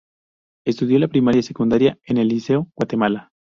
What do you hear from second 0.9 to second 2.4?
la Primaria y Secundaria en el